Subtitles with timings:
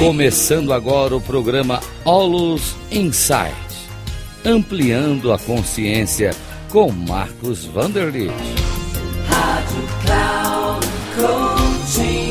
[0.00, 3.52] Começando agora o programa Olus Insight,
[4.46, 6.30] ampliando a consciência
[6.72, 8.32] com Marcos Vanderlit.
[9.28, 12.30] Rádio Cloud Coaching.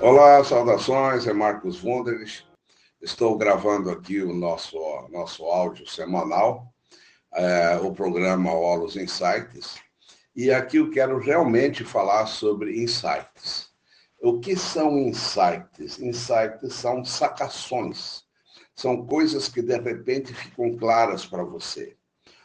[0.00, 2.44] Olá, saudações, é Marcos Vanderlit.
[3.00, 4.76] Estou gravando aqui o nosso,
[5.12, 6.66] nosso áudio semanal,
[7.32, 9.78] é, o programa Olus Insights
[10.34, 13.70] e aqui eu quero realmente falar sobre insights.
[14.22, 15.98] O que são insights?
[15.98, 18.24] Insights são sacações.
[18.74, 21.96] São coisas que de repente ficam claras para você.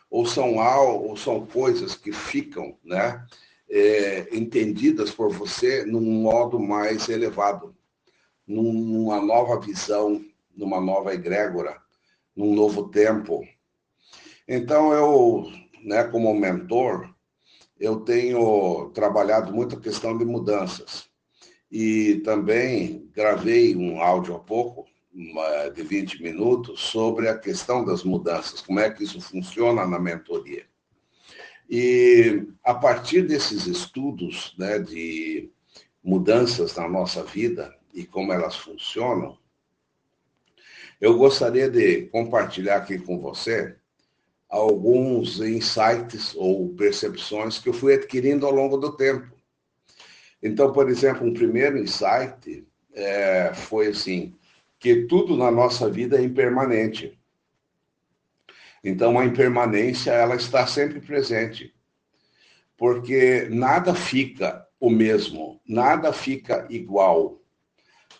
[0.10, 3.26] Ou são algo, ou são coisas que ficam, né,
[3.70, 7.76] é, entendidas por você num modo mais elevado,
[8.48, 10.24] numa nova visão,
[10.56, 11.82] numa nova egrégora,
[12.36, 13.46] num novo tempo.
[14.48, 15.52] Então eu,
[15.84, 17.15] né, como mentor,
[17.86, 21.08] eu tenho trabalhado muito a questão de mudanças.
[21.72, 24.88] E também gravei um áudio há pouco,
[25.74, 30.66] de 20 minutos, sobre a questão das mudanças, como é que isso funciona na mentoria.
[31.70, 35.50] E a partir desses estudos né, de
[36.04, 39.38] mudanças na nossa vida e como elas funcionam,
[41.00, 43.76] eu gostaria de compartilhar aqui com você
[44.50, 49.36] alguns insights ou percepções que eu fui adquirindo ao longo do tempo.
[50.42, 54.38] Então, por exemplo, um primeiro insight é, foi assim,
[54.80, 57.20] que tudo na nossa vida é impermanente.
[58.84, 61.74] Então, a impermanência, ela está sempre presente.
[62.78, 67.42] Porque nada fica o mesmo, nada fica igual.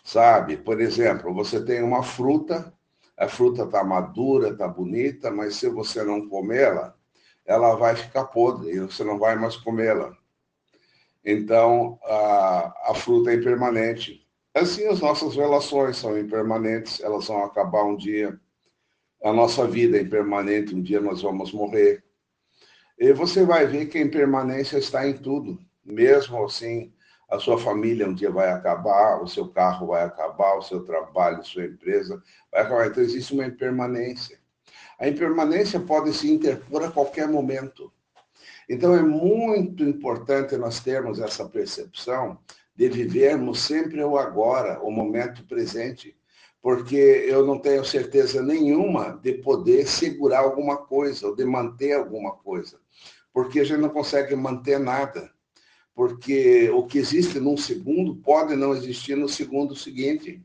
[0.02, 0.56] Sabe?
[0.56, 2.75] Por exemplo, você tem uma fruta
[3.16, 6.94] a fruta está madura, está bonita, mas se você não comê-la,
[7.44, 10.16] ela vai ficar podre e você não vai mais comê-la.
[11.24, 14.26] Então, a, a fruta é impermanente.
[14.54, 18.38] Assim, as nossas relações são impermanentes, elas vão acabar um dia.
[19.22, 22.04] A nossa vida é impermanente, um dia nós vamos morrer.
[22.98, 26.92] E você vai ver que a impermanência está em tudo, mesmo assim,
[27.28, 31.44] a sua família um dia vai acabar, o seu carro vai acabar, o seu trabalho,
[31.44, 32.22] sua empresa
[32.52, 32.86] vai acabar.
[32.86, 34.38] Então, existe uma impermanência.
[34.98, 37.92] A impermanência pode se interpor a qualquer momento.
[38.68, 42.38] Então, é muito importante nós termos essa percepção
[42.74, 46.16] de vivermos sempre o agora, o momento presente,
[46.62, 52.32] porque eu não tenho certeza nenhuma de poder segurar alguma coisa ou de manter alguma
[52.32, 52.78] coisa,
[53.32, 55.30] porque a gente não consegue manter nada
[55.96, 60.44] porque o que existe num segundo pode não existir no segundo seguinte.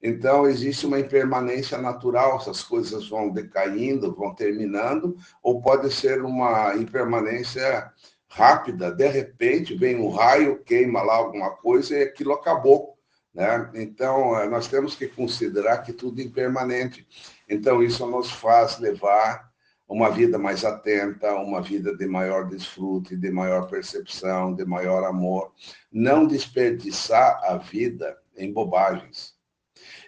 [0.00, 6.76] Então, existe uma impermanência natural, essas coisas vão decaindo, vão terminando, ou pode ser uma
[6.76, 7.90] impermanência
[8.28, 12.96] rápida, de repente vem um raio, queima lá alguma coisa e aquilo acabou.
[13.34, 13.68] Né?
[13.74, 17.06] Então, eh, nós temos que considerar que tudo é impermanente.
[17.48, 19.51] Então, isso nos faz levar
[19.92, 25.52] uma vida mais atenta, uma vida de maior desfrute, de maior percepção, de maior amor.
[25.92, 29.34] Não desperdiçar a vida em bobagens.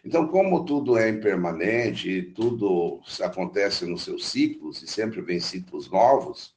[0.03, 6.55] Então, como tudo é impermanente tudo acontece nos seus ciclos, e sempre vem ciclos novos,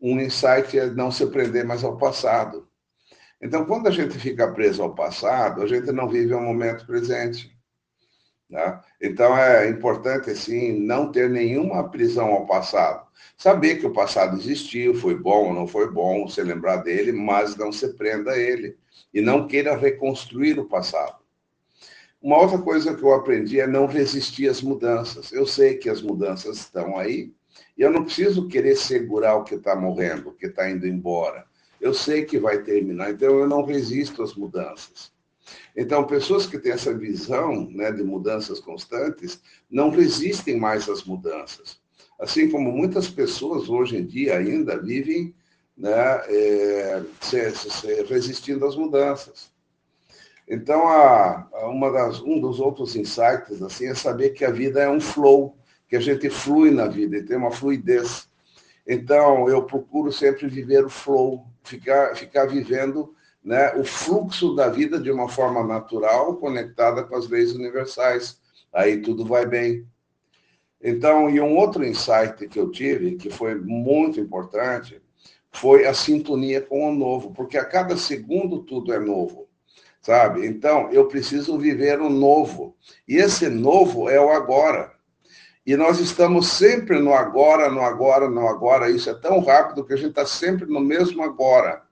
[0.00, 2.68] um insight é não se prender mais ao passado.
[3.40, 7.55] Então, quando a gente fica preso ao passado, a gente não vive o momento presente.
[8.48, 8.80] Né?
[9.00, 13.06] Então é importante assim não ter nenhuma prisão ao passado.
[13.36, 17.56] Saber que o passado existiu, foi bom ou não foi bom, se lembrar dele, mas
[17.56, 18.76] não se prenda a ele
[19.12, 21.16] e não queira reconstruir o passado.
[22.22, 25.32] Uma outra coisa que eu aprendi é não resistir às mudanças.
[25.32, 27.32] Eu sei que as mudanças estão aí
[27.76, 31.44] e eu não preciso querer segurar o que está morrendo, o que está indo embora.
[31.80, 35.12] Eu sei que vai terminar, então eu não resisto às mudanças.
[35.76, 39.40] Então, pessoas que têm essa visão né, de mudanças constantes
[39.70, 41.78] não resistem mais às mudanças.
[42.18, 45.34] Assim como muitas pessoas hoje em dia ainda vivem
[45.76, 45.90] né,
[46.28, 49.52] é, se, se, resistindo às mudanças.
[50.48, 54.88] Então, a, a das, um dos outros insights assim, é saber que a vida é
[54.88, 55.56] um flow,
[55.88, 58.28] que a gente flui na vida e tem uma fluidez.
[58.86, 63.14] Então, eu procuro sempre viver o flow, ficar, ficar vivendo
[63.46, 68.40] né, o fluxo da vida de uma forma natural, conectada com as leis universais.
[68.72, 69.86] Aí tudo vai bem.
[70.82, 75.00] Então, e um outro insight que eu tive, que foi muito importante,
[75.52, 79.48] foi a sintonia com o novo, porque a cada segundo tudo é novo,
[80.02, 80.44] sabe?
[80.44, 82.76] Então, eu preciso viver o novo.
[83.06, 84.92] E esse novo é o agora.
[85.64, 88.90] E nós estamos sempre no agora, no agora, no agora.
[88.90, 91.85] Isso é tão rápido que a gente está sempre no mesmo agora.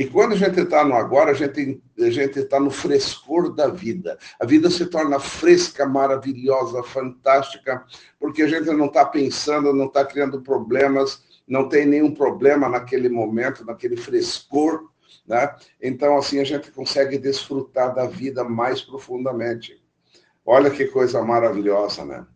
[0.00, 3.68] E quando a gente está no agora, a gente a gente está no frescor da
[3.68, 4.16] vida.
[4.40, 7.84] A vida se torna fresca, maravilhosa, fantástica,
[8.18, 13.10] porque a gente não está pensando, não está criando problemas, não tem nenhum problema naquele
[13.10, 14.88] momento, naquele frescor,
[15.28, 15.54] né?
[15.82, 19.84] Então assim a gente consegue desfrutar da vida mais profundamente.
[20.46, 22.26] Olha que coisa maravilhosa, né?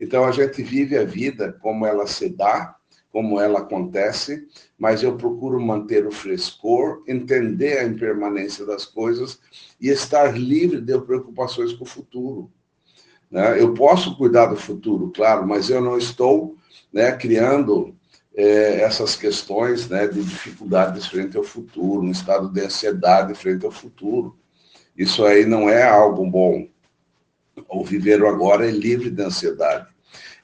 [0.00, 2.74] Então a gente vive a vida como ela se dá
[3.16, 4.46] como ela acontece,
[4.78, 9.40] mas eu procuro manter o frescor, entender a impermanência das coisas
[9.80, 12.50] e estar livre de preocupações com o futuro.
[13.30, 13.58] Né?
[13.58, 16.56] Eu posso cuidar do futuro, claro, mas eu não estou
[16.92, 17.96] né, criando
[18.36, 23.72] é, essas questões né, de dificuldades frente ao futuro, um estado de ansiedade frente ao
[23.72, 24.36] futuro.
[24.94, 26.68] Isso aí não é algo bom.
[27.66, 29.95] O viver agora é livre de ansiedade.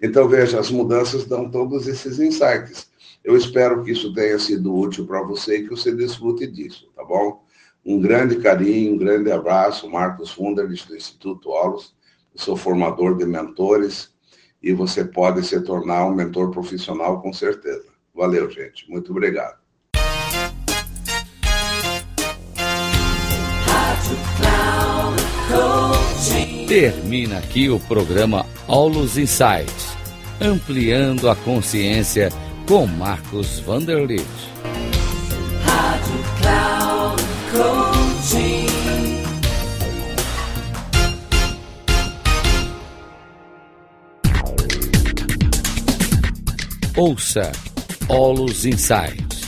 [0.02, 2.90] Então, veja, as mudanças dão todos esses insights.
[3.22, 7.04] Eu espero que isso tenha sido útil para você e que você desfrute disso, tá
[7.04, 7.44] bom?
[7.86, 11.50] Um grande carinho, um grande abraço, Marcos Funderlich, do Instituto.
[11.50, 11.80] Eu
[12.34, 14.10] sou formador de mentores
[14.60, 17.86] e você pode se tornar um mentor profissional com certeza.
[18.12, 18.90] Valeu, gente.
[18.90, 19.62] Muito obrigado.
[26.66, 29.91] Termina aqui o programa Aulos Insights,
[30.42, 32.28] ampliando a consciência
[32.66, 34.26] com Marcos Vanderlit.
[35.64, 37.22] Rádio Cloud.
[46.94, 47.50] Ouça
[48.08, 49.42] Olus Insights,